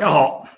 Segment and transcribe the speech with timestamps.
[0.00, 0.48] 大家好，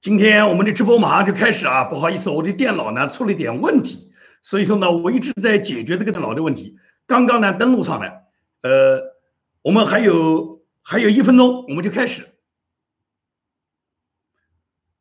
[0.00, 1.82] 今天我们的直播马上就开始啊！
[1.82, 4.12] 不好意思，我的电脑呢出了点问题，
[4.44, 6.76] 所以说呢，我一直在解决这个电脑的问题。
[7.08, 8.22] 刚刚呢登录上来，
[8.60, 9.02] 呃，
[9.62, 12.28] 我们还有还有一分钟，我们就开始。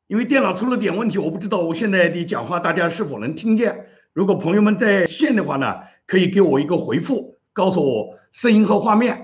[0.08, 3.86] 因为电脑出了点问题，我不知道我现在的讲话大家是否能听见。
[4.14, 9.21] 如果朋友们在线的话呢，可以给我一个回复，告诉我声音和画面。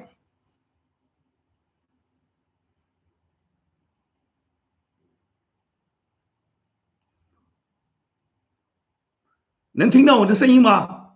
[9.80, 11.12] 能听到我的声音吗？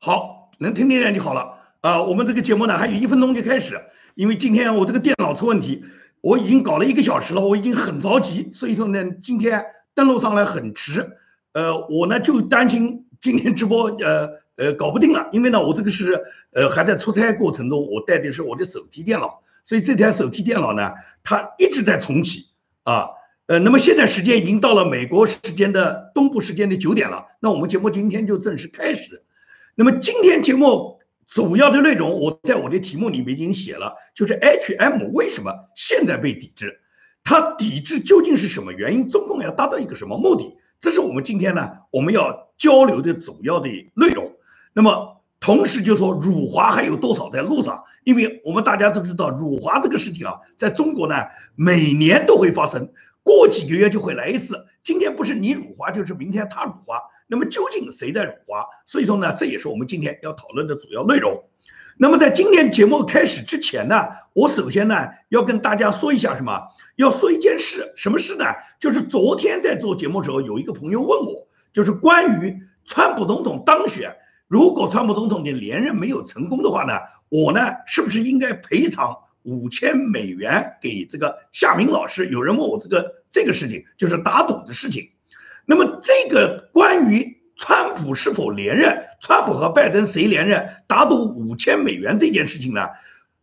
[0.00, 1.60] 好，能听见就好了。
[1.82, 3.80] 啊，我们这个节目呢，还有一分钟就开始。
[4.16, 5.84] 因为今天我这个电脑出问题，
[6.20, 11.16] 我已经搞了一个小时了，我已经很着急，所以说呢，今天登录上来很迟。
[11.52, 22.48] 呃，我呢就担心今天直播呃呃搞不定了，因为呢我这个是呃还在出差过程中，我带的是我的手提电脑，所以这台手提电脑呢它一直在重启
[22.82, 23.10] 啊。
[23.48, 29.24] 呃，那么现在时间已经到了美国时间的东部时间的九点了，那我们节目今天就正式开始。
[29.74, 36.80] 那么今天节目主要的内容，我在我的题目里面已经写了，就是 H&M 为什么现在被抵制，
[37.24, 40.58] 它抵制究竟是什么原因，中共要达到一个什么目的？
[40.82, 44.30] 这是我们今天呢我们要交流的主要的内容。
[44.74, 47.84] 那么同时就说辱华还有多少在路上？
[48.04, 51.14] 因为我们大家都知道辱华这个事情啊，在中国呢
[51.54, 52.92] 每年都会发生。
[53.28, 57.02] 过几个月就会来一次，今天不是你辱华，就是明天他辱华。
[57.26, 58.64] 那么究竟谁在辱华？
[58.86, 61.44] 所以说呢，这也是我们今天要讨论的主要内容。
[61.98, 66.68] 那么在今天节目开始之前呢，我首先呢要跟大家说一下什么？
[66.96, 68.46] 要说一件事，什么事呢？
[68.80, 76.94] 就是昨天在做节目时候，有一个朋友问我，就是关于川普总统当选，如果川普总统的连任没有成功的话呢，
[77.28, 79.14] 我呢是不是应该赔偿？
[79.42, 85.10] 五千美元给这个夏明老师，有人问我这个这个事情，就是打赌的事情。
[85.64, 92.88] 那么这个关于川普是否连任，川普和拜登谁连任，打赌五千美元这件事情呢？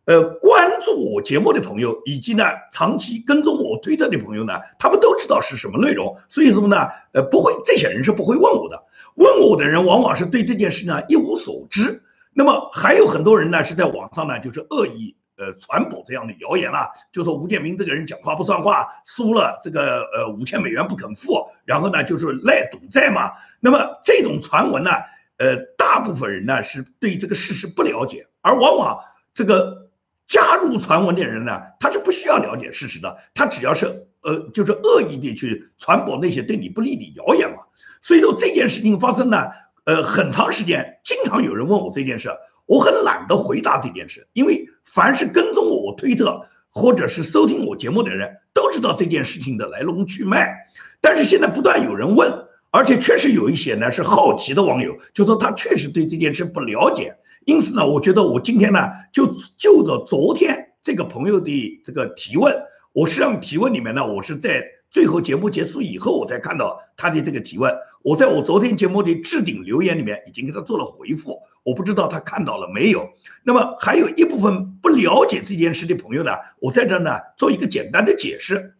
[0.06, 6.16] 呃，关注我节目的朋友，以及呢长期跟踪我推特的朋友呢，他们都知道是什么内容。
[6.28, 6.76] 所以说呢，
[7.12, 8.84] 呃，不会，这些人是不会问我的。
[9.16, 12.02] 问我的人往往是对这件事呢一无所知。
[12.32, 15.16] 那么还有很多人呢是在网上呢就是恶意。
[15.36, 23.32] 呃，传播这样的谣言啦，就说吴建民这个人讲话不算话，输了这个呃五千美元不肯付，然后呢就是赖赌债嘛。
[23.60, 24.90] 那么这种传闻呢，
[25.36, 29.00] 呃，大部分人呢是对这个事实不了解，而往往
[29.34, 29.90] 这个
[30.26, 37.58] 加入传闻的人呢，他是不需要了解事实的，他只要是呃就是恶意的去传播那些对你不利的谣言嘛。
[38.00, 39.50] 所以说这件事情发生呢，
[39.84, 42.30] 呃，很长时间，经常有人问我这件事。
[42.66, 50.66] 我很懒得回答这件事，因为凡是跟踪我推特或者是收听我节目的人都知道这件事情的来龙去脉。
[51.00, 57.16] 但是现在不断有人问，而且确实有一些呢是好奇的网友，就说他确实对这件事不了解。
[57.44, 62.56] 因此呢，我觉得我今天呢就就着昨天这个朋友的这个提问，
[62.92, 64.64] 我实际上提问里面呢，我是在
[64.96, 67.70] 最后节目结束以后我才看到他的这个提问。
[68.02, 71.42] 我在我昨天节目的置顶留言里面已经给他做了回复。
[71.64, 73.10] 我不知道他看到了没有。
[73.42, 76.30] 那么还有一部分不了解这件事的朋友呢，
[76.60, 78.72] 我在这呢做一个简单的解释。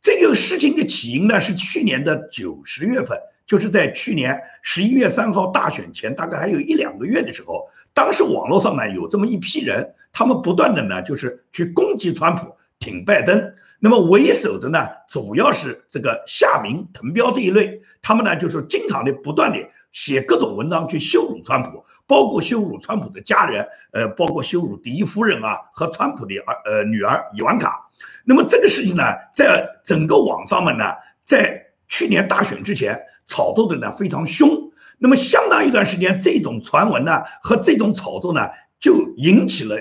[0.00, 13.55] 这个事情的起因呢是去年的九十月份，就是在去年十一月三号大选前，大概还有一两个月的时候，当时网络上呢有这么一批人，他们不断的呢就是去攻击川普，挺拜登。
[13.86, 19.58] 那么为首的呢，主要是这个夏明、滕彪这一类，他们呢就是经常的不断的
[19.92, 27.88] 写各种文章去羞辱川普，包括羞辱川普的家人，呃，包括羞辱第一夫人啊和川普的儿呃女儿伊万卡。
[28.24, 30.86] 那么这个事情呢，在整个网上面呢，
[31.24, 34.72] 在去年大选之前炒作的呢非常凶。
[34.98, 38.48] 那么相当一段时间，这种传闻呢和这种炒作呢，
[38.80, 39.76] 就引起了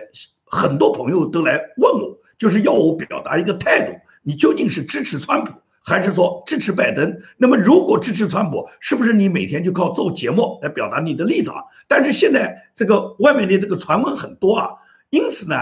[0.45, 2.19] 很多朋友都来问我。
[2.37, 3.93] 就是要我表达一个态度，
[4.23, 5.53] 你究竟是支持川普
[5.83, 7.21] 还是说支持拜登？
[7.37, 11.65] 那么如果支持川普，是不是你每天就靠做节目来表达你的立场？
[11.87, 14.69] 但是现在这个外面的这个传闻很多啊，
[15.11, 15.55] 因此呢，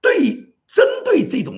[0.00, 0.30] 对
[0.68, 1.54] 针对这种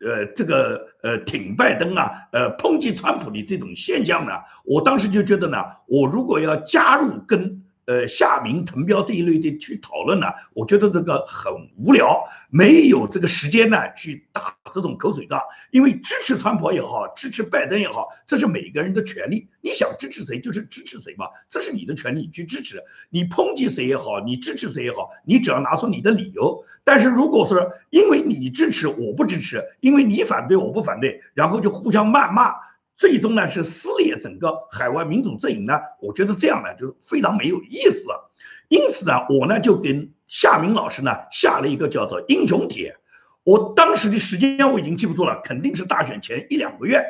[0.00, 4.32] 呃这个呃挺拜登啊，呃抨击川普的这种现象呢，
[4.64, 15.40] 我当时就觉得呢，我如果要加入跟呃夏明、滕彪这一类的去讨论呢，我觉得这个很无聊，没有这个时间呢去打这种口水仗。
[15.70, 19.48] 因为支持川普也好，支持拜登也好，这是每个人的权利。
[19.60, 22.82] 你想支持谁就是支持谁嘛，这是你的权利，你去支持。
[23.10, 26.64] 你抨击谁也好，你支持谁也好，你只要拿出你的理由。
[26.84, 32.54] 但是如果说因为你支持我不支持，因为你反对我不反对，然后就互相谩骂。
[32.96, 38.30] 最终呢是撕裂整个海外民主阵营呢，我觉得这样呢就非常没有意思了。
[38.68, 42.96] 因此呢，我呢就跟夏明老师呢下了一个叫做英雄帖。
[43.44, 47.04] 我当时的时间我已经记不住了，肯定是大选前一两个月。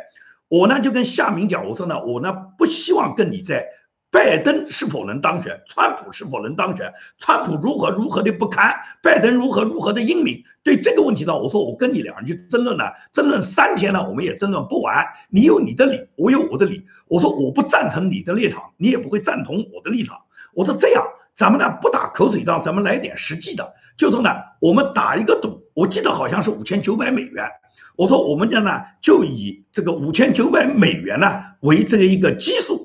[0.49, 3.67] 我呢就跟夏明讲，我说呢我呢不希望跟你在。
[4.11, 5.61] 拜登是否能当选？
[5.67, 6.95] 川普是否能当选？
[7.19, 8.75] 川普如何如何的不堪？
[9.03, 10.43] 拜登如何如何的英明？
[10.63, 15.05] 对这个问题呢，我说我跟你两人去争论呢，争论三天呢，我们也争论不完。
[15.29, 16.87] 你有你的理，我有我的理。
[17.09, 20.19] 我说我不赞同你的立场，你也不会赞同我的立场。
[20.55, 21.05] 我说这样，
[21.35, 24.31] 咱们呢不打口水仗，咱们来点实际的，就说呢，
[24.61, 25.63] 我们打一个赌。
[25.75, 27.45] 我记得好像是五千九百美元。
[27.97, 32.76] 我说我们家呢就以这个五千九百美元呢为这个一个基数。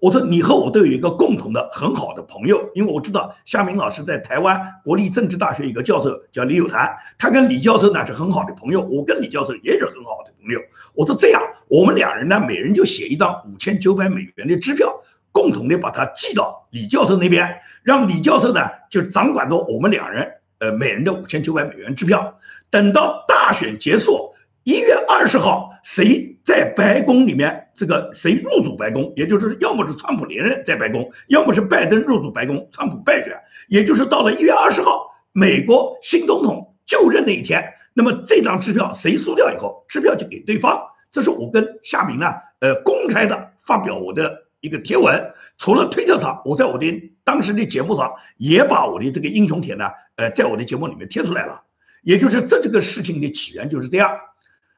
[0.00, 10.60] 我说你和我都有一个共同的很好的朋友，因为我知道夏明老师在台湾国立政治大学一个教授叫李友谈，他跟李教授呢是很好的朋友，我跟李教授也是很好的朋友。
[10.94, 15.02] 我说这样，我们两人呢每人就写一张五千九百美元的支票，
[15.32, 20.26] 共同的把它寄到李教授那边，让李教授呢就掌管着我们两人
[20.60, 22.38] 呃每人的五千九百美元支票。
[22.70, 24.32] 等到大选结束，
[24.64, 27.68] 一月二十号，谁在白宫里面？
[27.76, 37.62] 这个谁入主白宫，也就是要么是川普连任在白宫，要么是拜登入主白宫，川普败选，也就是到了一月二十号，美国新总统就任那一天，
[37.94, 40.76] 那么这张支票谁输掉以后，支票就给对方。
[41.12, 42.26] 这是我跟夏明呢，
[42.58, 49.84] 呃，公开的发表我的一个贴文，除了推特上，我在我的当时的节目上也把我的这个英雄帖呢，
[50.16, 51.62] 呃，在我的节目里面贴出来了，
[52.02, 54.18] 也就是这这个事情的起源就是这样。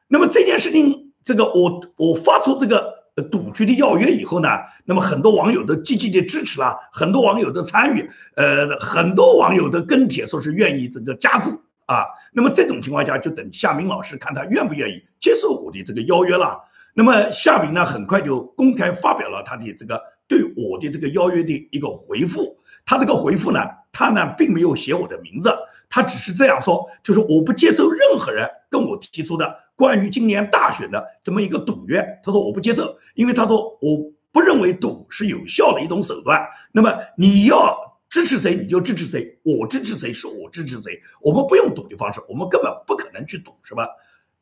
[0.07, 1.09] 那么这件事情。
[1.23, 2.93] 这个我我发出这个
[3.31, 4.49] 赌局的邀约以后呢，
[4.85, 12.05] 那么很多网友都积极的支持了，很多网友都参与，呃，很多网友都跟帖说是愿意这个加入啊。
[12.31, 16.63] 那么这种情况下，就等夏明老师看他愿不愿意接受我的这个邀约了。
[16.95, 22.57] 那么夏明呢，很快就公开发表了他的这个对我的这个邀约的一个回复。
[22.85, 23.59] 他这个回复呢，
[23.91, 25.55] 他呢并没有写我的名字，
[25.89, 29.59] 他只是这样说，就是我不接受任何人跟我提出的。
[29.75, 36.47] 关于今年大选的这么一个赌约，他说我不接受，因为他说我不认为赌是有效的一种手段。
[36.71, 43.87] 那么你要支持谁你就支持谁，我支持谁是我支持谁，我们不用赌的方式，我们根本不可能去赌，是吧？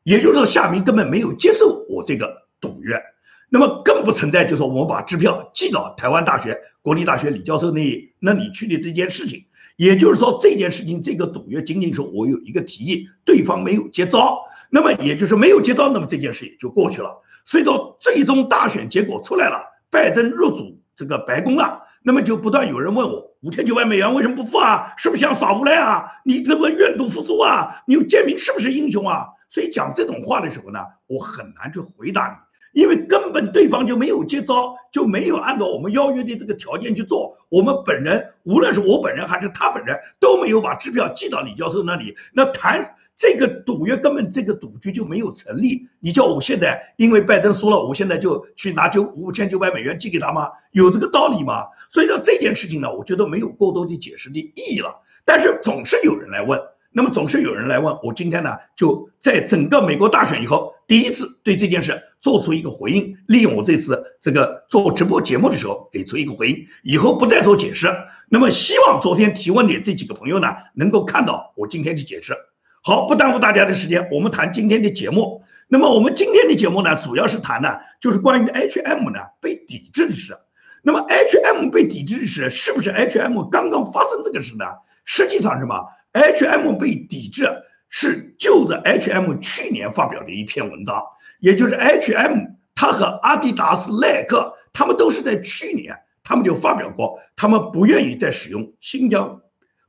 [0.03, 3.01] 也就是说，夏明根本没有接受我这个赌约，
[3.49, 9.45] 那么更不存在就是我们把支票寄到台湾大学国立大学李教授那那里去的这件事情。
[9.81, 14.37] 也就是说，这件事情这个赌约仅仅是我有一个提议，对方没有接招。
[14.69, 17.23] 那么也就是没有接招，那么这件事也就过去了。
[17.45, 21.81] 所以到，最终大选结果出来了，拜登入主这个白宫了。
[22.03, 24.93] 那么就不断有人问我，五千九百美元为什么不付啊？
[24.97, 26.05] 是不是想耍无赖啊？
[26.23, 27.81] 你怎么愿赌服输啊？
[27.87, 29.29] 你建明是不是英雄啊？
[29.49, 30.77] 所以讲这种话的时候呢，
[31.07, 32.35] 我很难去回答你。
[32.73, 37.37] 因为根本对方就没有接招，就没有按照我们邀约的这个条件去做。
[37.49, 42.15] 我们本人，无论是我本人还是他本人，都没有把支票寄到李教授那里。
[42.33, 45.87] 那谈这个赌约，根本这个赌局就没有成立。
[45.99, 50.49] 你叫我现在，因为拜登输了，我现在就去拿九五千九百美元寄给他吗？
[50.71, 51.65] 有这个道理吗？
[51.89, 55.01] 所以说这件事情呢，我觉得没有过多的解释的意义了。
[55.23, 56.59] 但是总是有人来问。
[56.93, 67.87] 那么总是有人来问我，今天呢就在整个美国大选以后，第一次对这件事做出一个回应，利用我这次这个做直播节目的时候给出一个回应，以后不再做解释。
[68.27, 72.35] 那么希望昨天提问的这几个朋友呢，能够看到我今天的解释。
[72.83, 75.43] 好，不耽误大家的时间，我们谈今天的节目。
[75.69, 77.69] 那么我们今天的节目呢，主要是谈呢，
[78.01, 80.35] 就是关于 H&M 呢被抵制的事。
[80.83, 84.65] 那么 H&M 被抵制的事，是不是 H&M 刚刚发生这个事呢？
[85.05, 87.47] 实际上什么？H&M 被抵制
[87.93, 91.03] 是就着 H&M 去年发表的一篇文章，
[91.41, 95.93] 也就是 H&M 它和阿迪达斯、耐克，他们都是在去年，
[96.23, 99.41] 他们就发表过，他们不愿意再使用新疆，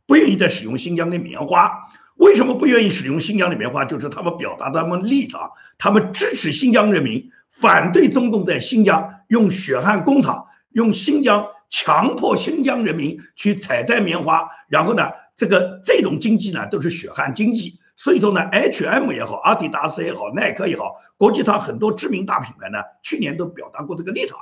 [0.05, 1.71] 不愿意再使用新疆的棉花。
[2.17, 3.85] 为什么不愿意使用新疆的棉花？
[3.85, 15.13] 就是他们表达他们立场，他们支持新疆人民，反对中共在新疆用血汗工厂，用新疆强迫新疆人民去采摘棉花，然后呢？
[15.35, 24.41] 这个这种经济呢，都是血汗经济，所以说呢，H&M 也好，阿迪达斯也好，耐克也好，国际上很多知名大品牌呢，去年都表达过这个立场。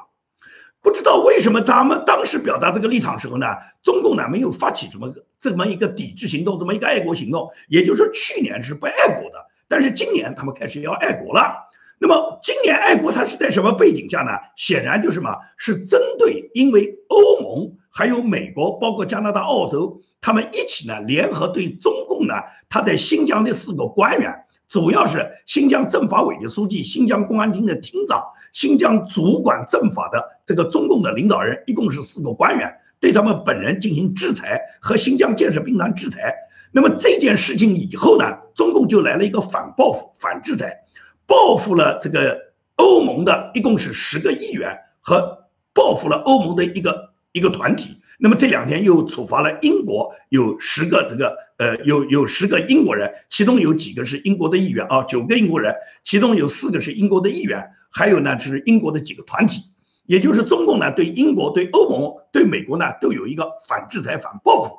[0.81, 3.49] 不知道为什么他们当时表达这个立场时候呢，
[3.83, 7.51] 中共呢没有发起什么这么一个抵制行动，这么一个爱国行动。
[7.69, 11.69] 也就是说，去年是不爱国的，但是今年他们开始要爱国了。
[11.99, 14.39] 那么今年爱国它是在什么背景下呢？
[14.57, 15.37] 显然就是什么？
[15.59, 22.35] 是针对因为欧盟还有美国，包括加拿大、澳洲，他们一起呢联合对中共呢，
[22.69, 24.45] 他在新疆的四个官员。
[24.69, 36.33] 主要是新疆政法委的书记、新疆公安厅的厅长、新疆主管政法的这个中共的领导人，一共是四个官员，对他们本人进行制裁和新疆建设兵团制裁。
[36.71, 40.85] 那么这件事情以后呢，中共就来了一个反报复、反制裁，
[41.27, 42.39] 报复了这个
[42.77, 47.99] 欧盟的一共是十个议员和报复了欧盟的一个一个团体。
[48.23, 59.63] 那么这两天又处罚了英国有十个这个呃有有十个英国人，其中有几个是英国的议员啊，九个英国人，其中有四个是英国的议员，还有呢是英国的几个团体，
[60.05, 64.77] 也就是中共呢对英国、对欧盟、对美国呢都有一个反制裁、反报复。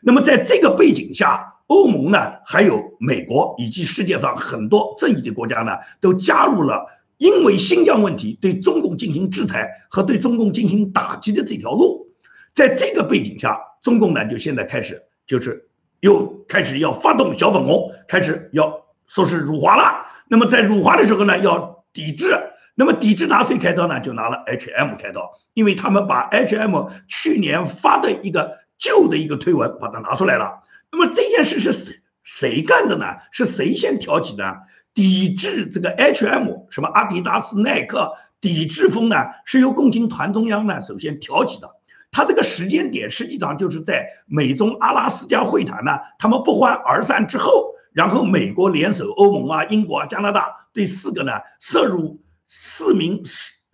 [0.00, 6.86] 那么在这个背景下，欧盟呢还有美国以及世界上很多正义的国家呢都加入了
[7.18, 12.12] 因为新疆问题对中共进行制裁和对中共进行打击的这条路。
[12.54, 15.68] 在这个背景下，中共呢就现在开始就是
[16.00, 20.06] 又开始要发动小粉红，开始要说是辱华了。
[20.28, 22.34] 那么在辱华的时候呢，要抵制。
[22.76, 24.00] 那么抵制拿谁开刀呢？
[24.00, 30.60] 就拿了 H&M 开刀，因为他们把 H&M 去年发的一个旧的一个推文把它拿出来了。
[30.90, 33.06] 那么这件事是谁谁干的呢？
[33.30, 34.62] 是谁先挑起的？
[34.94, 39.16] 抵制这个 H&M 什么阿迪达斯、耐克抵制风呢？
[39.44, 41.68] 是由共青团中央呢首先挑起的。
[42.12, 53.20] 他这个时间点实际上就是在美中阿拉斯加会谈呢，他们不欢而散之后，然后美国联手欧盟啊、英国啊、加拿大对四个呢涉入四名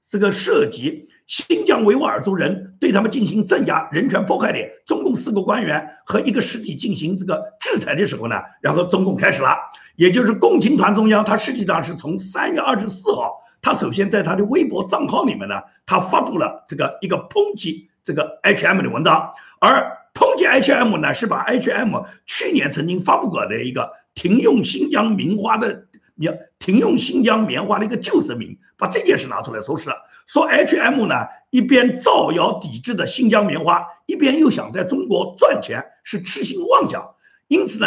[0.09, 9.57] 这个涉及新疆维吾尔族人对他们进行镇压、人权迫害的中共四个官员和一个实体进行这个制裁的时候呢，然后中共开始了，
[9.95, 17.89] 也就是共青团中央，他实际上是从三月二十四号，他首先在他的微博账号里面呢，他发布了这个一个抨击。
[18.03, 25.85] 这个 H&M 的文章，而抨击 H&M 呢，是把 H&M 去年曾经发布过的一个停用新疆棉花的，
[26.25, 29.91] 要停用新疆棉花的一个旧声明，把这件事拿出来说事，
[30.27, 31.15] 说 H&M 呢
[31.51, 37.15] 一边造谣抵制的新疆棉花，一边又想在中国赚钱，是痴心妄想，
[37.49, 37.87] 因此呢。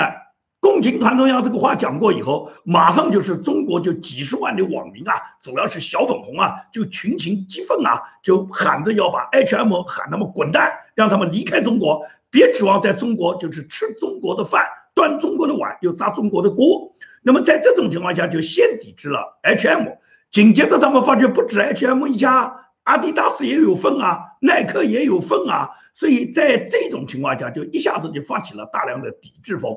[0.59, 16.93] 共青团中央这个话讲过以后，马上就是中国就几十万的网民啊，主要是小粉红啊，就群情激愤啊，就喊着要把 H&M 喊他们滚蛋，让他们离开中国，别指望在中国就是吃中国的饭，端中国的碗，又砸中国的锅。
[17.23, 19.87] 那么在这种情况下，就先抵制了 H&M，
[20.29, 22.53] 紧接着他们发觉不止 H&M 一家，
[22.83, 29.73] 阿迪达斯也有份啊，耐克也有份啊，所以在这种情况下，就一下子就发起了大量的抵制风。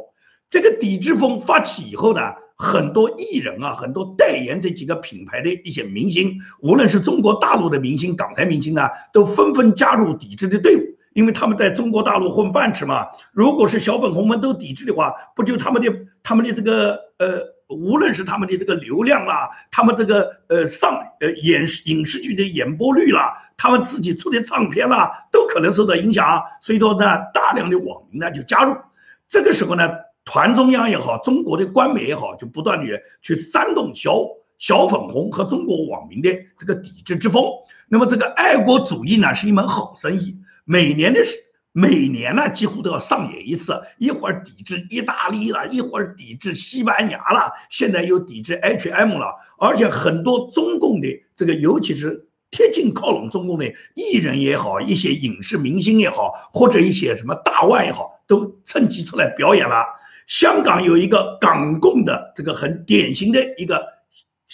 [0.48, 2.20] 这个抵制风发起以后呢，
[2.56, 13.06] 很多艺人啊，很多代言这几个品牌的一些明星，无论是中国大陆的明星、港台明星呢，都纷纷加入抵制的队伍，因为他们在中国大陆混饭吃嘛。
[13.32, 15.90] 如果是小粉红们都抵制的话，不就他们的
[16.22, 26.42] 他们的这个呃，无论是他们的这个流量啦，他们这个呃上呃演影视剧的演播率啦，他们自己出的唱片啦，都可能受到影响。
[26.60, 28.76] 所以说呢，大量的网民呢就加入，
[29.26, 29.90] 这个时候呢。
[30.28, 34.26] 团中央也好，中国的官媒也好，就不断的去煽动小
[34.58, 37.44] 小粉红和中国网民的这个抵制之风。
[37.88, 40.36] 那么这个爱国主义呢，是一门好生意。
[40.68, 41.36] 每年的是
[41.70, 43.80] 每年呢，几乎都要上演一次。
[43.98, 49.36] 一会儿抵制意大利了，一会儿抵制西班牙了，现在又抵制 H&M 了。
[49.58, 59.84] 而且很多中共的这个，尤其是贴近靠拢中共的艺人也好，一些影视明星也好，或者一些什么大腕也好，都趁机出来表演了。
[60.26, 63.86] 香港有一个港共的这个很典型的一个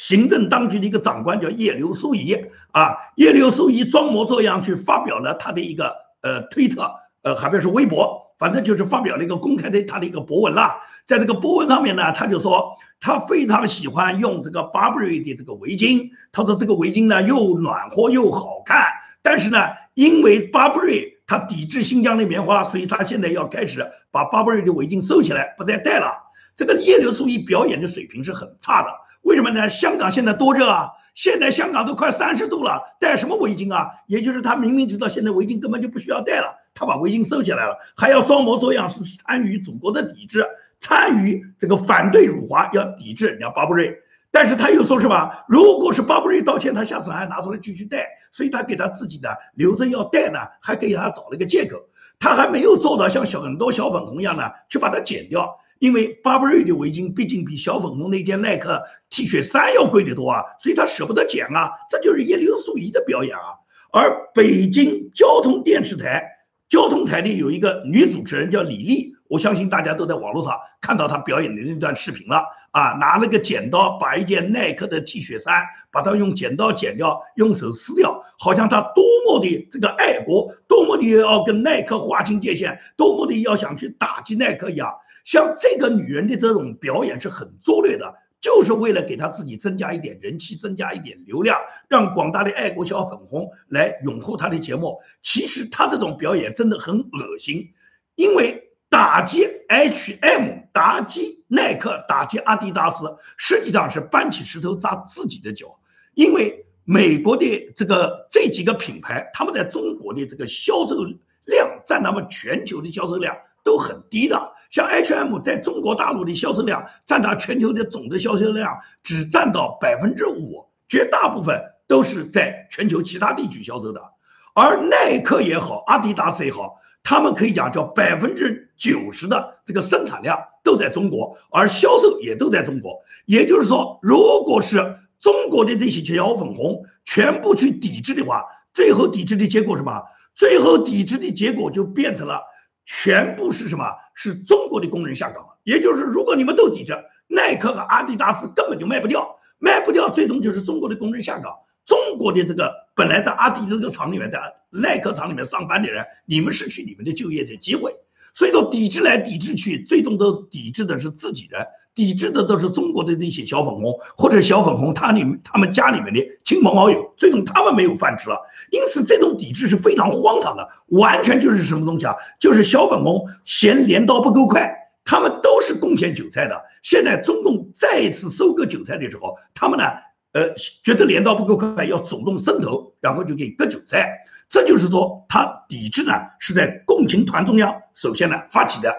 [0.02, 2.34] 行政当局的一个长官，叫叶刘淑仪
[2.72, 2.96] 啊。
[3.14, 6.92] 叶刘淑仪装模作样去发表了他的一个呃推特，
[7.22, 10.80] 呃，还不是微博，反正就是发表了一个公开的他的一个博文啦。
[11.06, 18.82] 在这个博文上面呢，他就说他非常喜欢用这个 Burberry 的这个围巾，他说这个围巾呢又暖和又好看，
[19.22, 19.58] 但是呢，
[19.94, 21.12] 因为 Burberry。
[21.24, 26.12] 他抵制新疆的棉花，所以他现在要开始把巴布瑞的围巾收起来，不再戴了。
[26.56, 28.88] 这个叶刘淑仪表演的水平是很差的，
[29.22, 29.68] 为什么呢？
[29.68, 30.90] 香港现在多热啊！
[31.14, 33.90] 现在香港都快三十度了，戴什么围巾啊？
[34.06, 40.46] 也就是他明明知道现在围巾根本就不需要戴了，他把围巾收起来了，还要装模作样是参与祖国的抵制，
[40.80, 43.96] 参与这个反对辱华，要抵制人家巴布瑞。
[44.30, 45.30] 但是他又说什么？
[45.46, 51.76] 如果是巴布瑞道歉，他下次还拿出来继续戴，所以他给他自己呢留着要戴呢，还给他找了一个借口。
[52.18, 55.58] 他还没有做到像小很多小粉红一样呢，去把它剪掉。
[55.82, 63.58] 因为巴布瑞的围巾毕竟比小粉红那件耐克 T 恤衫要贵得多啊，所以他舍不得剪啊，这就是一流素一的表演啊。
[63.92, 66.22] 而北京交通电视台
[66.68, 84.98] 交通台里有一个女主持人叫李丽，我相信大家都在网络上看到她表演的那段视频了啊，拿了个剪刀把一件耐克的 T 恤衫，把它用剪刀剪掉，用手撕掉，好像她多么的这个爱国，多么的要跟耐克划清界限，多么的要想去打击耐克一样。
[85.24, 91.58] 像这个女人的这种表演是很拙劣的，就是为了给她自己增加一点人气，增加一点流量，
[91.88, 95.00] 让广大的爱国小粉红来拥护她的节目。
[95.22, 97.70] 其实她这种表演真的很恶心，
[98.14, 105.80] 因为打击 H&M、打击耐克、打击阿迪达斯，实际上是搬起石头砸自己的脚。
[106.12, 111.06] 因为美国的这个这几个品牌，他们在中国的这个销售
[111.46, 113.34] 量占他们全球的销售量。
[113.64, 124.11] 都很低的，像 H&M 在中国大陆的销售量占它全球的总的销售量只占到百分之五，绝大部分都是在全球其他地区销售的。
[124.54, 133.00] 而耐克也好，阿迪达斯也好，他们可以讲叫百分之九十的这个生产量都在中国，而销售也都在中国。
[133.26, 138.44] 也就是说，如果是中国的这些小粉红全部去抵制的话，
[138.74, 140.02] 最后抵制的结果什么？
[140.34, 142.42] 最后抵制的结果就变成了。
[142.84, 143.84] 全部是什么？
[144.14, 145.58] 是中国的工人下岗了。
[145.62, 146.92] 也就是，如果你们都抵制，
[147.28, 151.54] 耐克和阿迪达斯根本就卖不掉，卖不掉，最终就是中国的工人下岗。
[151.86, 154.38] 中国的这个本来在阿迪这个厂里面，在
[154.70, 157.92] 耐克厂里面上班的人，你们失去你们的就业的机会。
[158.34, 168.38] 所以说，抵制来抵制去，最终都抵制的是自己人，抵制的都是中国的那些小粉红或者小粉红他里他们家里面的亲朋好友，最终他们没有饭吃了。
[168.70, 172.14] 因此，这种抵制是非常荒唐的，完全就是什么东西啊？
[172.40, 176.64] 就是小粉红嫌镰刀不够快，他们都是贡献韭菜的。
[176.82, 179.84] 现在中共再一次收割韭菜的时候，他们呢？
[180.32, 184.20] 呃，觉得镰刀不够快，要主动伸头，然后就给割韭菜。
[184.48, 188.94] 这就是说，他抵制呢是在共青团中央首先呢发起的。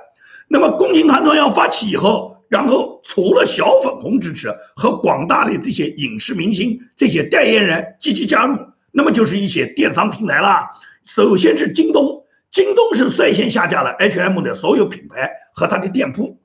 [0.48, 8.58] 那么共青团中央发起以后，然后除了小粉红支持和广大的这些影视明星、这些代言人积极加入，
[8.92, 10.72] 那么就是一些电商平台啦。
[11.06, 16.40] 首先是京东，京东是率先下架了 H&M 的所有品牌和它的店铺。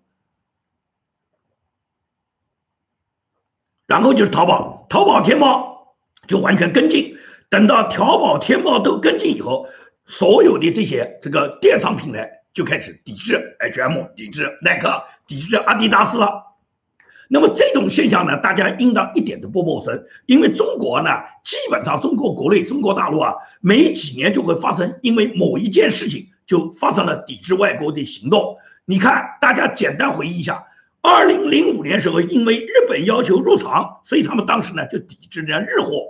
[3.88, 5.96] 然后就是淘宝，淘宝、天猫
[6.26, 7.16] 就完全跟进。
[7.48, 9.66] 等到淘宝、天猫都跟进以后，
[10.04, 16.44] 所有的这些这个电商平台就开始抵制 H&M、抵制耐克、抵制阿迪达斯了。
[17.30, 21.10] 那么这种现象呢，大家应当一点都不陌生，因为中国呢，
[21.42, 28.58] 基本上中国国内、中国大陆啊，每几年就会发生，因为某一件事情就发生了抵制外国的行动。
[28.84, 30.67] 你看，大家简单回忆一下。
[31.10, 36.02] 二零零五年时候，因为日本要求入场，所以他们当时呢就抵制人家日货。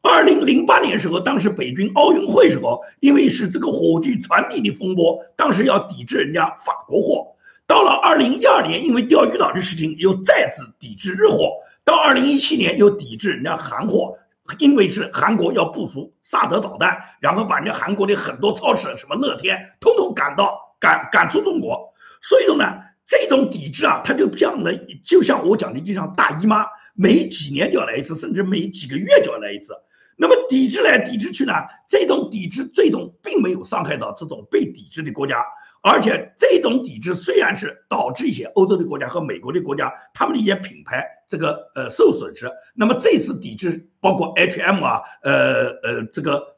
[0.00, 7.34] 二零零八年时候，当时北京奥运会时候，因为是这个火炬传递的风波，当时要抵制人家法国货。
[7.66, 11.54] 到了二零一二年，因为钓鱼岛的事情，又再次抵制日货。
[11.84, 14.18] 到二零一七年，又抵制人家韩货，
[14.60, 21.92] 因为是韩国要部署萨德导弹，然后把人家韩国的很多超市，什么乐天，通通赶到赶赶出中国。
[22.22, 22.83] 所以说呢。
[23.06, 24.70] 这种抵制啊，它就像呢，
[25.04, 26.64] 就像我讲的，就像大姨妈，
[26.94, 29.74] 每几年就要来一次，甚至每几个月就要来一次。
[30.16, 31.52] 那么抵制来抵制去呢，
[31.88, 35.44] 这种抵制最终并没有伤害到这种被抵制的国家，
[35.82, 46.53] 而且这种抵制虽然是导致一些欧洲的国家和美国的国家他们的一些品牌这个呃受损失，那么这次抵制包括 H&M 啊，呃呃这个。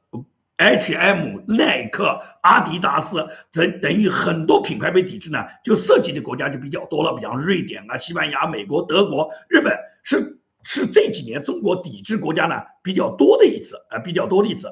[0.59, 14.69] H&M、耐克、阿迪达斯等等于很多品牌被抵制呢，就涉及的国家就比较多了，比方瑞典啊、西班牙、美国、德国、日本，是是这几年中国抵制国家呢比较多的一次啊，比较多的一次。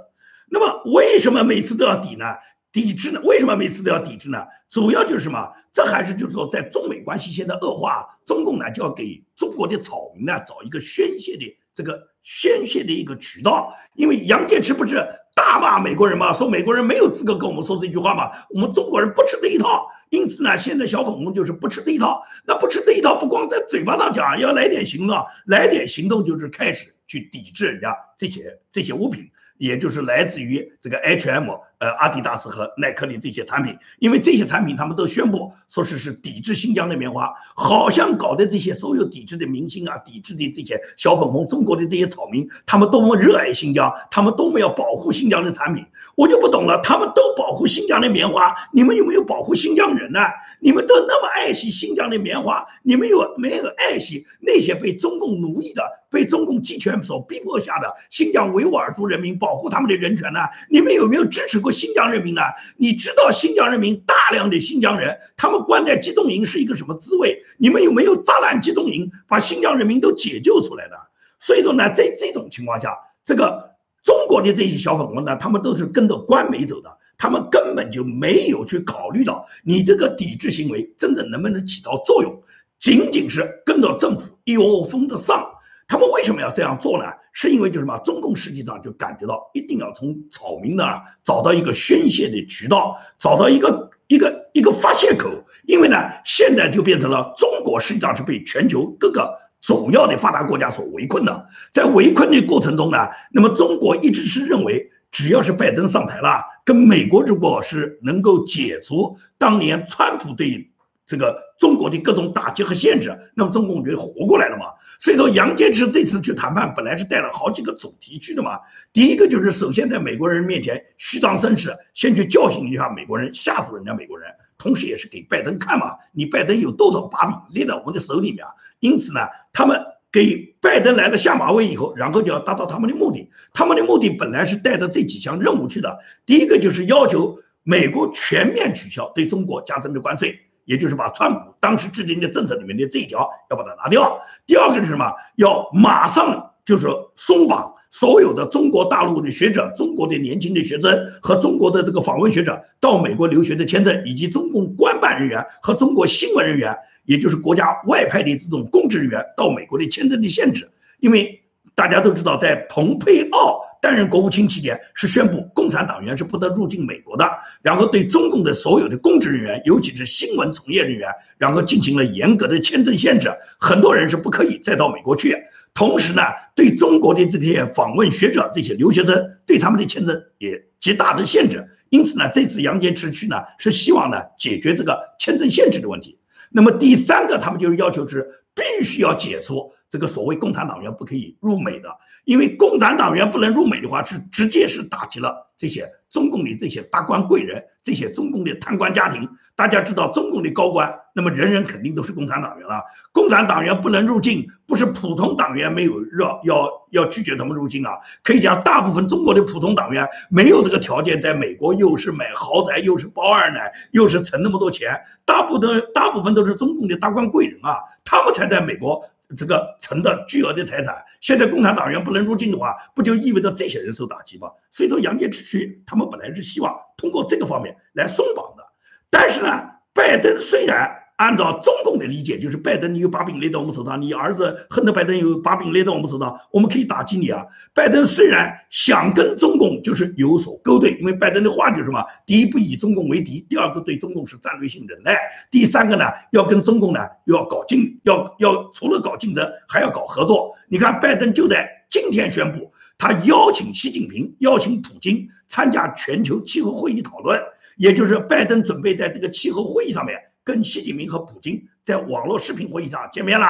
[0.48, 2.24] 那么为什么每次都要抵呢？
[2.72, 3.20] 抵制呢？
[3.22, 4.46] 为什么每次都要抵制呢？
[4.70, 5.52] 主要就是什么？
[5.72, 15.06] 这还是就是说，在中美关系现在恶化，中共呢就要给中国的草民呢找一个宣泄的这个宣泄的一个渠道，因为杨洁篪不是。
[15.34, 22.22] 大骂美国人嘛，说美国人没有资格跟我们说这句话嘛，我们中国人不吃这一套，因此呢，现在小粉红就是不吃这一套。
[22.46, 31.50] 那不吃这一套，不光在嘴巴上讲，要来点行动，来点行动就是开始去抵制人家这些这些物品，也就是来自于这个 H&M，
[31.84, 45.84] 呃阿迪达斯和耐克的这些产品，因为这些产品他们都宣布说是是抵制新疆的棉花，好像搞的这些所有抵制的明星啊，抵制的这些小粉红，中国的这些草民，他们多么热爱新疆，他们多么要保护新疆的产品，
[46.16, 50.20] 我就不懂了，他们都保护新疆的棉花，你们有没有保护新疆人呢？
[50.60, 55.82] 你们都那么爱惜新疆的棉花，你们有没有爱惜那些被中共奴役的？
[56.14, 60.38] 被中共集权所逼迫下的新疆维吾尔族人民，保护他们的人权呢？
[60.70, 62.40] 你们有没有支持过新疆人民呢？
[62.78, 67.42] 你知道新疆人民大量的新疆人，他们关在集中营是一个什么滋味？
[67.58, 70.96] 你们有没有砸烂集中营，把新疆人民都解救出来的？
[71.40, 82.42] 所以说呢，在这种情况下，这个中国的这些小粉红呢，他们都是跟着官媒走的，他们根本就没有去考虑到你这个抵制行为真正能不能起到作用，
[82.80, 85.50] 仅仅是跟着政府一窝蜂的上。
[85.86, 87.04] 他们为什么要这样做呢？
[87.34, 87.98] 是因为就什么？
[87.98, 95.28] 中共实际上就感觉到一定要从草民那儿找到一个宣泄的渠道，找到一个一个一个发泄口。
[95.66, 101.48] 因为呢，现在就变成了中国实际上是被全球各个主要的发达国家所围困的。
[101.72, 110.70] 在围困的过程中呢，那么中国一直是认为，只要是拜登上台了，跟美国如果是能够解除当年川普对。
[111.06, 114.66] 这个中国的各种打击和限制，那么中共就活过来了嘛？
[115.00, 118.60] 所以说杨洁篪这次去谈判，本来是带了好几个主题去的嘛。
[118.92, 128.46] 第一个就是首先在美国人面前虚张声势，先去教训一下美国人，吓唬人家美国人，同时也是给拜登看嘛，你拜登有多少把柄立在我们的手里面？
[128.80, 129.20] 因此呢，
[129.52, 133.28] 他们给拜登来了下马威以后，然后就要达到他们的目的。
[133.52, 140.38] 他们的目的本来是带着这几项任务去的，第一个就是要求美国全面取消对中国加征的关税。
[140.64, 144.20] 也就是把川普当时制定的政策里面的这一条要把它拿掉。
[144.46, 145.12] 第二个是什么？
[145.36, 160.70] 要马上就是松绑所有的中国大陆的学者、中国的年轻的学生和中国的这个访问学者到美国留学的签证，以及中共官办人员和中国新闻人员，也就是国家外派的这种公职人员到美国的签证的限制。
[160.98, 161.42] 因为
[161.74, 163.60] 大家都知道，在蓬佩奥。
[163.84, 175.36] 担任国务卿期间是宣布共产党员是不得入境美国的，然后对中共的所有的公职人员，尤其是新闻从业人员，然后进行了严格的签证限制，很多人是不可以再到美国去。
[175.74, 176.22] 同时呢，
[176.54, 181.68] 对中国的这些访问学者、这些留学生，对他们的签证也极大的限制。
[181.90, 186.18] 因此呢，这次杨洁篪去呢，是希望呢解决这个签证限制的问题。
[186.56, 191.96] 那么第三个，他们就是要求是必须要解除这个所谓共产党员不可以入美的。
[192.24, 199.28] 因为共产党员不能入美的话，是直接是打击了这些中共的这些达官贵人，这些中共的贪官家庭。
[199.56, 202.82] 大家知道，中共的高官，那么人人肯定都是共产党员了。
[203.12, 207.92] 共产党员不能入境，不是普通党员没有要要要拒绝他们入境啊。
[208.22, 219.08] 可以讲，大部分中国的普通党员没有这个条件，在美国又是买豪宅，又是包二奶，又是存那么多钱，大部分大部分都是中共的达官贵人啊，他们才在美国。
[219.38, 224.48] 这个存的巨额的财产，现在共产党员不能入境的话，不就意味着这些人受打击吗？
[224.70, 228.64] 所以说，杨洁篪区，他们本来是希望通过这个方面来松绑的，
[229.10, 231.03] 但是呢，拜登虽然。
[231.16, 237.46] 按照中共的理解，就是拜登，你有把柄勒到我们手上，你儿子恨得拜登有把柄勒到我们手上，我们可以打击你啊。
[237.72, 245.14] 拜登虽然想跟中共就是有所勾兑，因为拜登的话就是什么：第一，不以中共为敌；第二个，对中共是战略性忍耐；
[245.52, 250.56] 第三个呢，要跟中共呢要搞竞，要要除了搞竞争，还要搞合作。
[250.68, 257.40] 你看，拜登就在今天宣布，他邀请习近平、邀请普京参加全球气候会议讨论，
[257.76, 260.18] 也就是拜登准备在这个气候会议上面。
[260.44, 263.46] 跟习近平和普京在网络视频会议上见面了，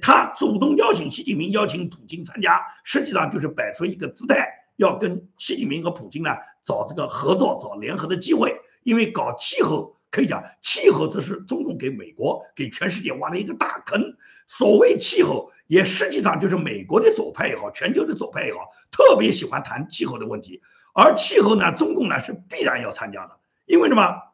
[0.00, 8.60] 他主动邀请习近平、邀请普京参加，实际上就是摆出一个姿态，要跟习近平和普京呢找这个合作、找联合的机会。
[8.84, 14.16] 因为搞气候可以讲，气候这是中共给美国、给全世界挖了一个大坑。
[14.46, 20.62] 所谓气候，也实际上就是美国的左派也好，全球的左派也好，特别喜欢谈气候的问题。
[20.94, 24.27] 而气候呢，中共呢是必然要参加的，因为什么？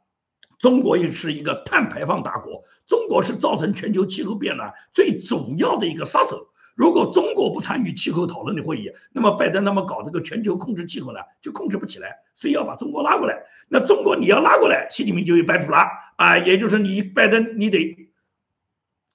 [0.58, 6.48] 中国也是一个碳排放大国，中国是造成全球气候变暖最主要的一个杀手。
[6.74, 12.16] 如果中国不参与气候讨论的会议，那么拜登那么搞这个全球控制气候呢，就控制不起来。
[12.34, 13.44] 所以要把中国拉过来。
[13.68, 15.86] 那中国你要拉过来，习近平就有白谱了
[16.16, 16.36] 啊！
[16.38, 18.08] 也就是你拜登，你得，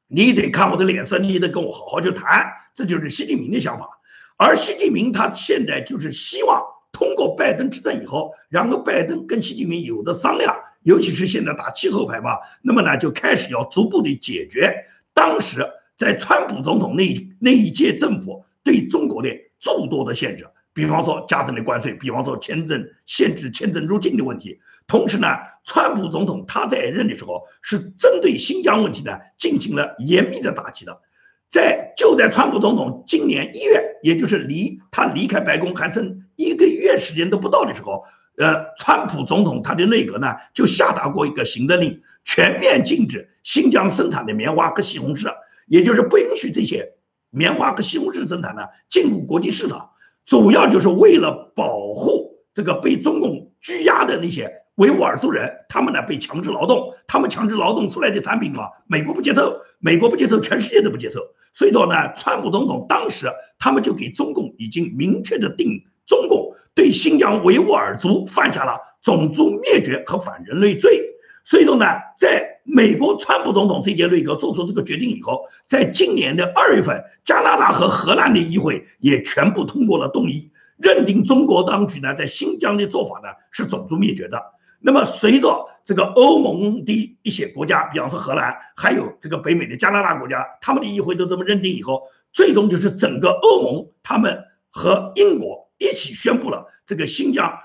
[0.08, 2.49] 你得看我的脸色，你得跟我好好去谈。
[2.73, 3.89] 这就是习近平的想法。
[4.38, 10.56] 而习近平他现在就是希望通过拜登执政以后，然后拜登跟习近平有的商量。
[10.83, 17.03] 尤其是现在打气候牌嘛，那么呢就开始要逐步的解决当时在川普总统那
[17.39, 20.79] 那一届政府对中国的诸多的限制，比。
[20.79, 24.59] 比方说加征的关税，比方说签证限制签证入境的问题。
[24.87, 25.27] 同时呢，
[25.65, 31.01] 川普总统他在任的时候是针对新疆问题呢进行了严密的打击的。
[31.49, 38.05] 在就在川普总统今年一月，也就是离他离开白宫还剩一个月时间都不到的时候，
[38.39, 45.36] 呃，川普总统他的内阁呢就下达过一个行政令，全面禁止新疆生产的棉花和西红柿，
[45.67, 46.93] 也就是不允许这些
[47.30, 49.89] 棉花和西红柿生产呢进入国际市场，
[50.25, 61.19] 主要就是为了保护这个被中共拘押的那些维吾尔族人，他们呢被强制劳动，他们强制劳动出来的产品啊，美国不接受，美国不接受，全世界都不接受。
[61.52, 71.06] 所以说呢，川普总统当时他们就给中共已经明确的定，中共对新疆维吾尔族犯下了种族灭绝和反人类罪。
[71.45, 71.86] 所以说呢，
[72.17, 84.43] 在美国川普总统这届内阁做出这个决定以后，在今年的二月份，加拿大和荷兰的议会也全部通过了动议，认定中国当局呢在新疆的做法呢是种族灭绝的。
[84.80, 97.57] 那么随着这个欧盟的一些国家，比方说荷兰，还有这个北美的加拿大国家，他们的议会都这么认定以后，最终就是整个欧盟，他们和英国一起宣布了这个新疆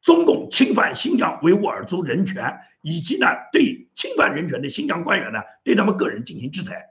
[0.00, 6.86] 中共侵犯新疆维吾尔族人权，以及呢对侵犯人权的新疆官员呢对他们个人进行制裁。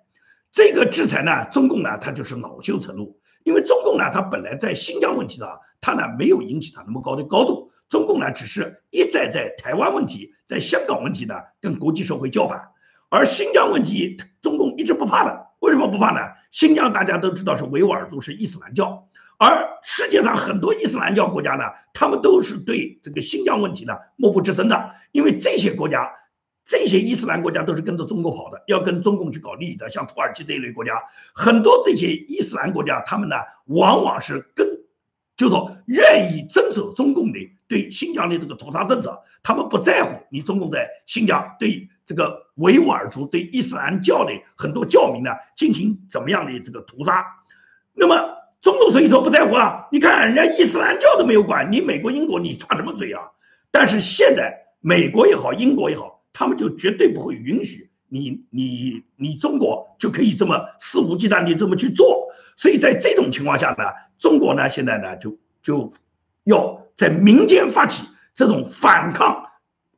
[0.51, 7.71] 这个制裁呢，中共呢他就是恼羞成怒，因为中共呢他本来在新疆问题上，他呢没有引起他那么高的高度。
[7.88, 12.69] 中共呢，只是一再在台湾问题、在香港问题呢，跟国际社会叫板，
[13.09, 15.45] 而新疆问题，中共一直不怕的。
[15.59, 16.19] 为什么不怕呢？
[16.51, 19.07] 新疆大家都知道是维吾尔族，是伊斯兰教，
[19.38, 26.12] 而世界上很多伊斯兰教国家呢，他们都是对这个新疆问题呢默不吱声的，因为这些国家，
[26.65, 34.67] 这些伊斯兰国家都是跟着中国跑的，要跟中共去搞利益的，像土耳其这一类国家，很多这些伊斯兰国家，他们呢，往往是跟。
[35.38, 47.26] 就说愿意遵守中共的对新疆的这个屠杀政策，他们不在乎你中共在新疆对这个维吾尔族、对伊斯兰教的很多教民呢进行怎么样的这个屠杀。
[47.93, 48.15] 那么
[48.65, 49.88] 中共所以说不在乎啊？
[49.91, 53.21] 你看人家伊斯兰教都没有管，你美国、英国你插什么嘴啊？
[53.69, 62.25] 但是现在美国也好，英国也好，他们就绝对不会允许你、你、你中国就可以这么肆无忌惮的这么去做。
[62.58, 63.84] 所以在这种情况下呢？
[64.17, 65.93] 中国呢，现在呢，就就
[66.43, 69.45] 要在民间发起这种反抗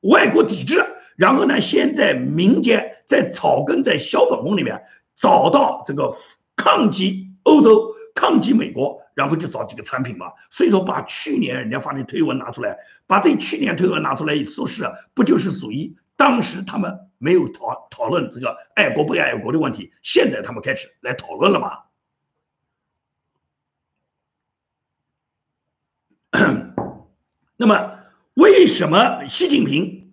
[0.01, 4.83] 外国抵制，然后呢，先在民间，在草根，在小粉红里面
[5.15, 6.17] 找到这个
[6.57, 10.33] 抗击欧洲、抗击美国，然后就找几个产品嘛。
[10.49, 21.83] 所以说，把去年人家发的推文拿出来，把这去年推文拿出来一说是，不就是属于当时他们没有讨讨论这个爱国不爱国的问题，现在他们开始来讨论了嘛？
[27.55, 27.99] 那么，
[28.33, 30.06] 为什么习近平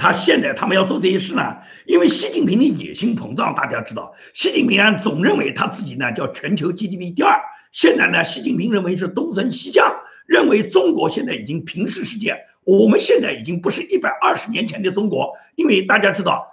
[0.00, 1.58] 他现在他们要做这些事呢？
[1.84, 7.38] 因为习近平的野心膨胀，大家知道，习近平啊总认为他自己呢叫全球 GDP 第二。
[7.70, 12.46] 现在呢，习近平认为是东升西降，认为中国现在已经平视世界。
[12.64, 16.50] 我们现在已经不是一百二十年前的中国，因为大家知道，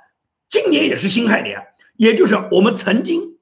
[0.49, 3.38] 今年也是辛亥年，也就是我们曾经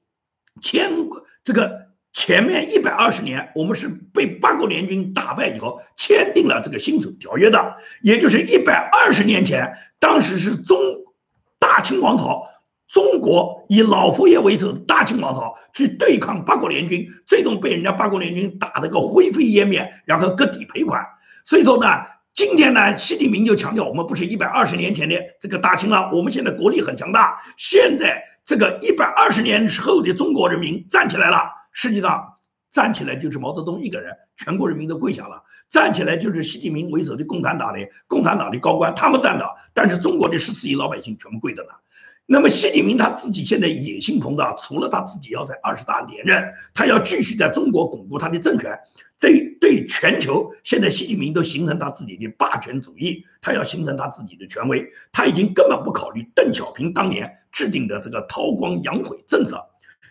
[0.62, 1.85] 签过这个。
[2.16, 10.78] 前面一百二十年，我们是被八国联军打败以后签订了这个辛丑条约的，也就是一百二十年前，当时是中
[11.58, 12.46] 大清王朝，
[12.88, 21.04] 中国以老佛爷为首的大清王朝去对抗八国联军，最终被人家八国联军打得个灰飞烟灭，然后割地赔款。
[21.44, 21.86] 所以说呢，
[22.32, 31.55] 今天呢，习近平就强调，我们不是一百二十年前的这个大清了，我们现在国力很强大，现在这个一百二十年后的中国人民站起来了。
[31.76, 32.38] 实际上，
[32.70, 39.44] 站起来就是毛泽东一个人，全国人民都跪下了；站起来就是习近平为首的共产党的共产党的高官，他们站的。
[39.74, 41.68] 但是中国的十四亿老百姓全部跪着呢。
[42.24, 48.80] 那么习近平他自己现在野心膨胀，除了他自己要在二十大连任，他要继续在中国巩固他的政权。
[49.18, 49.28] 这
[49.60, 54.90] 对全球现在习近平都形成他自己的霸权主义，他要形成他自己的权威。
[55.12, 59.66] 他已经根本不考虑邓小平当年制定的这个韬光养晦政策。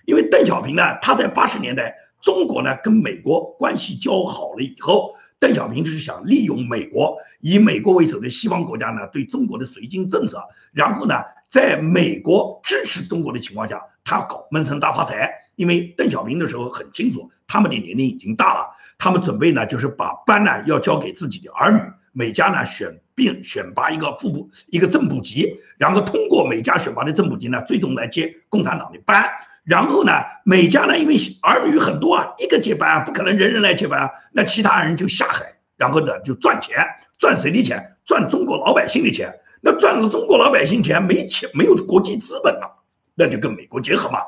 [0.06, 11.16] 因为邓小平呢，他在八十年代，中国呢跟美国关系交好了以后，邓小平就是想利用美国，以美国为首的西方国家呢对中国的绥靖政策，然后呢，
[11.50, 15.42] 在美国支持中国的情况下，他搞闷声大发财。
[15.56, 21.80] 因为邓小平的时候很清楚，他们的年龄已经大了，他们准备呢就是把班呢要交给自己的儿女，
[22.12, 29.32] 每家呢选并选拔一个副部一个正部级，然后通过每家选拔的正部级呢，最终来接共产党的班。
[29.66, 30.14] 然后呢，
[30.46, 36.78] 每家呢，因为儿女很多啊，一个接班啊，不可能人人来接班啊，那其他人就下海，然后呢就赚钱，
[37.18, 37.98] 赚谁的钱？
[38.06, 39.40] 赚中国老百姓的钱。
[39.62, 42.84] 那赚了中国老百姓钱，没钱没有国际资本了，
[43.16, 44.20] 那就跟美国结合嘛，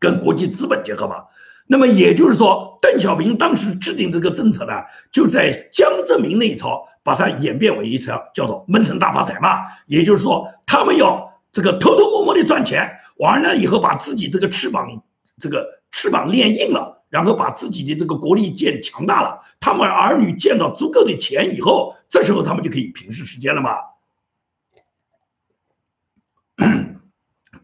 [0.00, 1.24] 跟国际资本结合嘛。
[1.66, 4.72] 那么也就是说，邓小平当时制定这个政策呢，
[5.12, 9.66] 就在江泽民那一朝把它演变为一条叫做闷声大发财嘛。
[9.86, 15.02] 也就是说，他们要这个偷偷摸摸的赚钱，完了以后把自己这个翅膀
[15.40, 23.76] 这个翅膀练硬了，然后把自己的这个国力建强大了，他们儿女见到足够的钱以后，这时候他们就可以平视世间了嘛。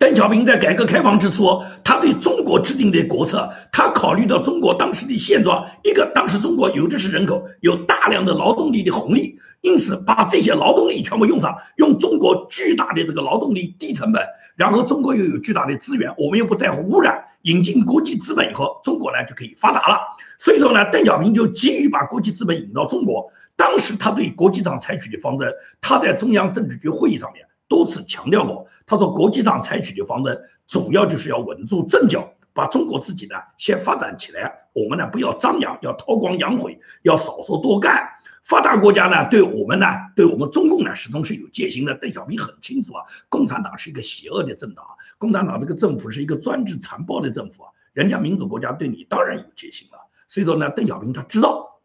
[0.03, 14.21] 邓小平在改革开放之初，他对中国制定的国策，他考虑到中国当时的现状，一个当时中国有的是人口，有大量的劳动力的红利，因此把这些劳动力全部用上，用中国巨大的这个劳动力低成本，
[14.57, 20.01] 然后中国又有巨大的资源，我们又不在乎污染，引进国际资本以后，中国呢就可以发达了。
[20.41, 23.31] 所以说呢，邓小平就急于把国际资本引到中国。
[23.55, 25.49] 当时他对国际上采取的方针，
[25.81, 27.47] 他在中央政治局会议上面。
[27.73, 34.69] 多次强调过，他说国际上采取的方针主要就是要稳住阵脚，把中国自己呢先发展起来。
[34.75, 38.07] 我们呢不要张扬，要韬光养晦，要少说多干。
[38.45, 41.95] 发达国家呢对我们呢，对我们中共呢始终是有戒心的。
[41.95, 44.85] 邓小平很清楚啊，共产党是一个邪恶的政党，
[45.17, 49.99] 共产党这个政府是一个专制残暴的政府啊，人家民主国家对你当然有戒心了。
[50.29, 51.81] 所以说呢，邓小平他知道，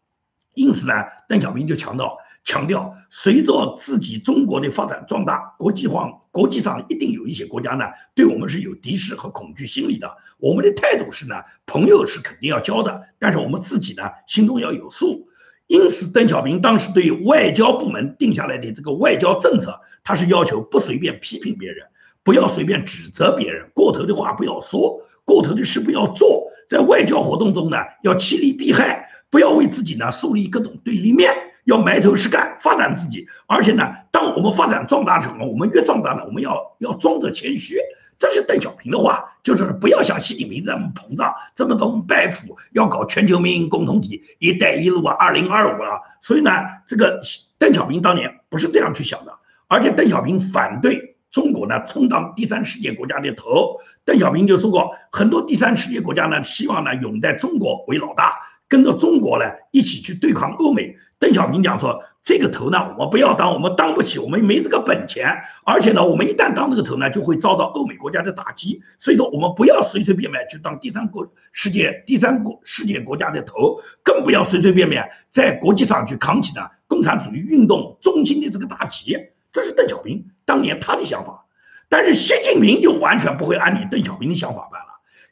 [0.53, 0.93] 因此呢，
[1.29, 2.17] 邓小平就强调。
[2.47, 7.83] 强调，随着自己中国的发展壮大，国际化国际上一定有一些国家呢，
[8.15, 10.09] 对我们是有敌视和恐惧心理的。
[10.37, 15.27] 我们的态度是呢，朋友是肯定要交的，但是我们自己呢，心中要有数。
[15.67, 21.85] 因此，邓小平当时对外交部门定下来的这个外交政策，他是要求不随便批评别人，
[22.23, 31.33] 不要随便指责别人，过头的话不要说，过头的事不要做，在外交活动中呢，要趋利避害，不要为自己呢树立各种对立面。
[31.67, 37.75] 要埋头实干，发展自己，而且呢，当我们发展壮大的时候，我们越壮大呢，我们要要装着谦虚。
[38.17, 45.99] 这是邓小平的话，就是不要像习近平这么膨胀，这么多摆谱，要搞全球民营共同体、一带一路啊、二零二五啊。
[46.21, 46.51] 所以呢，
[46.87, 47.21] 这个
[47.59, 49.33] 邓小平当年不是这样去想的，
[49.67, 53.81] 而且邓小平反对中国呢充当第三世界国家的头。
[54.05, 58.39] 邓小平就说过，很多第三世界国家呢，希望呢拥戴中国为老大。
[58.67, 60.95] 跟着中国呢一起去对抗欧美。
[61.19, 65.39] 邓小平讲说：“这个头呢，我们不要当，我们当不起，我们没这个本钱。
[65.65, 68.83] 而且呢，我们一旦当这个头呢，就会遭到欧美国家的打击。
[68.99, 79.17] 所以说，我们不要随随便便去当第三国世界第三国世界国家的头，更不要随随便便在国际上去扛起呢共产主义运动中心的这个大旗。”
[79.51, 81.47] 这是邓小平当年他的想法。
[81.89, 84.86] 但是习近平就完全不会按你邓小平的想法办。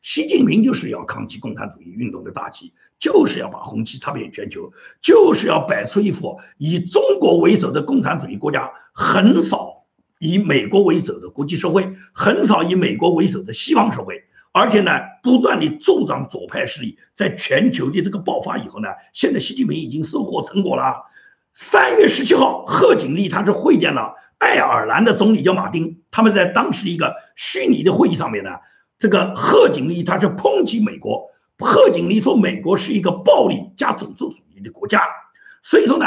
[0.05, 9.83] 习近平就是要扛起共产主义运动的大旗，就是要把红旗插遍全球，就是要摆出一副以中国为首的共产主义国家，很少
[10.19, 14.91] 以美国为首的国际社会，很少以美国为首的西方社会，而且呢，
[15.23, 21.03] 不断的助长左派势力在全球的这个爆发以后呢，现在习近平已经收获成果了。
[21.55, 28.51] 三月十七号，贺锦丽他是会见了爱尔兰的总理叫马丁，他们在当时一个虚拟的会议上面呢。
[28.97, 31.29] 这个贺锦丽他是抨击美国，
[31.59, 35.01] 贺锦丽说美国是一个暴力加种族主义的国家，
[35.63, 36.05] 所以说呢，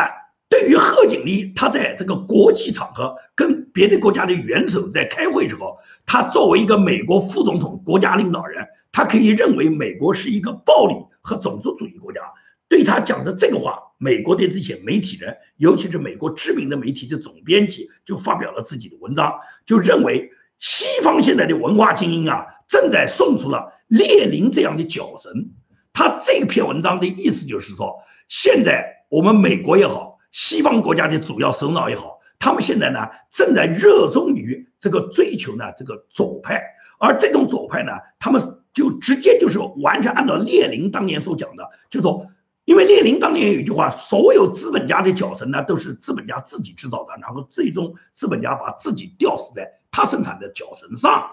[0.48, 12.20] 对于贺锦丽，他在这个国际场合跟别的国家的元首在开会时候，他作为一个美国副总统、国家领导人，他可以认为美国是一个暴力和种族主义国家。
[12.68, 22.46] 对他讲的这个话，美国的这些媒体人，尤其是美国知名的媒体的总编辑，就发表了自己的文章，就认为西方现在的文化精英啊。
[22.68, 25.52] 正在送出了列宁这样的脚绳，
[25.94, 27.96] 他这篇文章的意思就是说，
[28.28, 36.62] 现在我们美国也好，西方国家的主要首脑也好，他们现在呢正在热衷于这个追求呢这个左派，
[37.00, 38.42] 而这种左派呢，他们
[38.74, 42.26] 就直接就是完全按照列宁当年所讲的，就说，
[42.68, 51.30] 因为列宁当年有一句话，所有资本家的脚神呢都是资本家自己制造的，然后最终资本家把自己吊死在他生产的脚神上，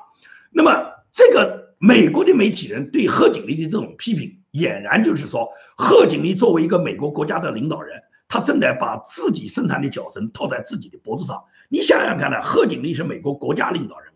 [0.50, 0.72] 那么。
[1.18, 11.42] 这个美国的媒体人对贺锦丽的这种批评，俨然就是说，贺锦丽作为一个美国国家的领导人，他正在把自己生产的脚绳套在自己的脖子上。
[11.70, 14.12] 你想想看呢，贺锦丽是美国国家领导人，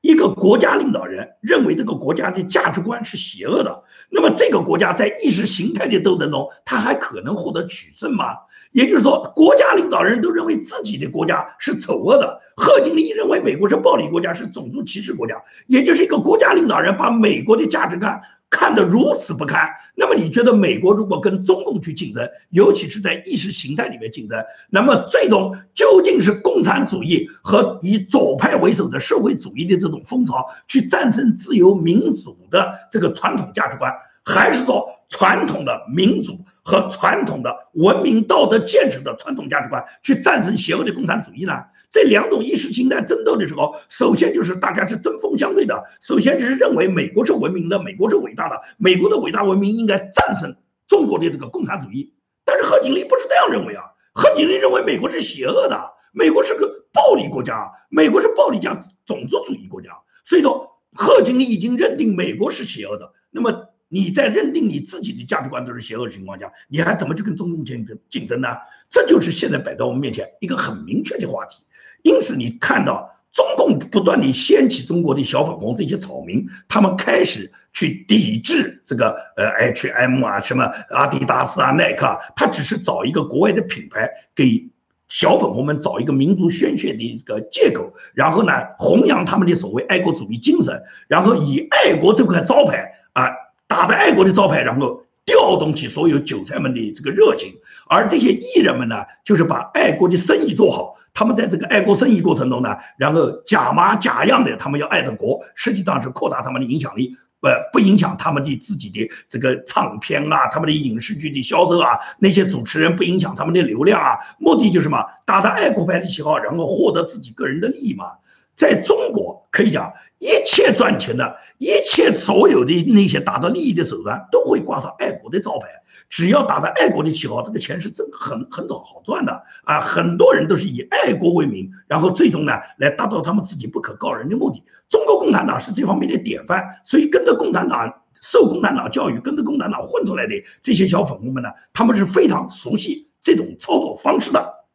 [0.00, 8.38] 一个国家领导人认为这个国家的价值观是邪恶的，那么这个国家在意识形态的斗争中，他还可能获得取胜吗？
[8.72, 12.40] 也就是说，国家领导人都认为自己的国家是丑恶的。
[12.56, 18.20] 贺锦丽认为美国是暴力国家，是种族歧视国家，也就是一个国家领导人把美国的价值观
[18.50, 19.70] 看得如此不堪。
[19.94, 33.92] 那么，你觉得美国如果跟中共去竞争，尤其是在意识形态里面竞争，那么最终究竟是共产主义和以左派为首的社会主义的这种风潮去战胜自由民主的这个传统价值观，
[34.24, 36.38] 还是说传统的民主？
[36.62, 41.64] 和传统的文明道德建设的传统价值观去战胜邪恶的共产主义呢？
[41.90, 45.84] 这两种意识形态争斗的时候，首先就是大家是针锋相对的。
[46.00, 52.14] 首先是认为美国是文明的，美国是伟大的，美国的伟大文明应该战胜中国的这个共产主义。
[52.44, 59.90] 但是贺锦丽不是这样认为啊，贺锦丽认为美国是邪恶的，美国是个暴力国家，美国是暴力加种族主义国家。
[60.24, 63.12] 所以说，贺锦丽已经认定美国是邪恶的。
[63.30, 63.66] 那么。
[63.92, 68.46] 你在认定你自己的价值观都是邪恶的情况下，你还怎么去跟中共竞争竞争呢？
[68.88, 71.64] 这就是现在摆在我们面前一个很明确的话题。
[72.02, 84.68] 因此，你看到中共不断地掀起中国的小粉红这些草民，他们开始去抵制这个呃 H&M 啊，什么阿迪达斯啊、耐克啊，他只是找一个国外的品牌给
[85.08, 93.28] 小粉红们找一个民族宣泄的一个借口，然后呢弘扬他们的所谓爱国主义精神，然后以爱国这块招牌啊。
[93.70, 97.54] 打着爱国的招牌，然后调动起所有韭菜们的这个热情，
[97.88, 100.96] 而这些艺人们呢，就是把爱国的生意做好。
[101.12, 115.04] 他们在这个爱国生意过程中呢，然后假模假样的，他们要爱的国，实际上是扩大他们的影响力，呃，不影响他们的自己的这个唱片啊，他们的影视剧的销售啊，那些主持人不影响他们的流量啊，目的就是什么？
[115.26, 118.12] 打着爱国牌的旗号，然后获得自己个人的利益嘛。
[118.60, 125.66] 在中国可以讲，一切赚钱的，一切所有的那些达到利益的手段，都会挂上爱国的招牌。
[126.10, 129.80] 只要打着爱国的旗号，这个钱是真很很早好赚的啊！
[129.80, 134.62] 很多人都是以爱国为名，然后最终呢，来达到他们自己不可告人的目的。
[134.90, 144.66] 中国共产党是这方面的典范，所以跟着共产党、受共产党教育、跟着共产党混出来的这些小粉红们呢，他们是非常熟悉这种操作方式的。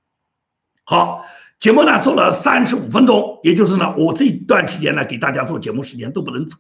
[0.86, 1.24] 好。
[1.58, 6.60] 节目呢做了三十五分钟，也就是呢，我这段时间呢给大家做节目时间都不能长，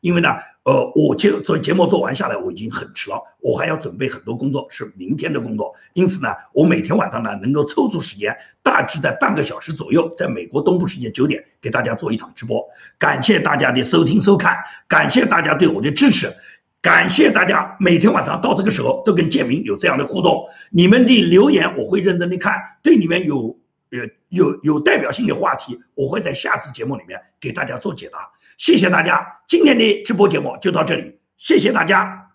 [0.00, 12.64] 因为呢，呃，我节做节目做完下来我已经很迟了，我还要准备很多工作，是明天的工作，因此呢，我每天晚上呢能够抽出时间，大致在半个小时左右，在美国东部时间九点给大家做一场直播。
[12.98, 14.56] 感谢大家的收听收看，
[14.88, 16.32] 感谢大家对我的支持，
[16.80, 23.58] 感谢大家每天晚上到这个时候都跟建明有这样的互动，你们的留言我会认真的看，对你们有。
[23.90, 28.30] 有有有代表性的话题，我会在下次节目里面给大家做解答。
[28.58, 32.25] 谢谢大家，今天的直播节目就到这里，谢谢大家。